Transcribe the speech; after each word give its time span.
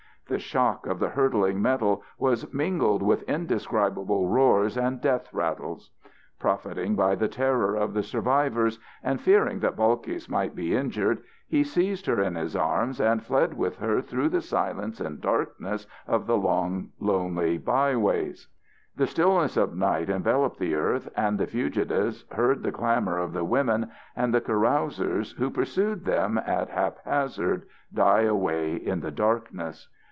The 0.27 0.39
shock 0.39 0.87
of 0.87 0.99
the 0.99 1.09
hurtling 1.09 1.61
metal 1.61 2.03
was 2.17 2.53
mingled 2.53 3.03
with 3.03 3.23
indescribable 3.29 4.29
roars 4.29 4.77
and 4.77 5.01
death 5.01 5.27
rattles. 5.33 5.91
Profiting 6.39 6.95
by 6.95 7.15
the 7.15 7.27
terror 7.27 7.75
of 7.75 7.93
the 7.93 8.01
survivors, 8.01 8.79
and 9.03 9.19
fearing 9.19 9.59
that 9.59 9.75
Balkis 9.75 10.29
might 10.29 10.55
be 10.55 10.73
injured, 10.73 11.21
he 11.49 11.65
seized 11.65 12.05
her 12.05 12.21
in 12.21 12.35
his 12.35 12.55
arms 12.55 13.01
and 13.01 13.21
fled 13.21 13.55
with 13.55 13.79
her 13.79 14.01
through 14.01 14.29
the 14.29 14.39
silence 14.39 15.01
and 15.01 15.19
darkness 15.19 15.85
of 16.07 16.27
the 16.27 16.37
lonely 16.37 17.57
byways. 17.57 18.47
The 18.95 19.07
stillness 19.07 19.57
of 19.57 19.75
night 19.75 20.09
enveloped 20.09 20.59
the 20.59 20.75
earth, 20.75 21.09
and 21.13 21.37
the 21.37 21.45
fugitives 21.47 22.23
heard 22.31 22.63
the 22.63 22.71
clamour 22.71 23.17
of 23.17 23.33
the 23.33 23.43
women 23.43 23.91
and 24.15 24.33
the 24.33 24.39
carousers, 24.39 25.33
who 25.33 25.49
pursued 25.49 26.05
them 26.05 26.37
at 26.37 26.69
haphazard, 26.69 27.63
die 27.93 28.21
away 28.21 28.75
in 28.77 29.01
the 29.01 29.11
darkness. 29.11 29.89